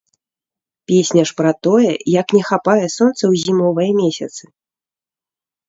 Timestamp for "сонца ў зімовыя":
2.97-3.89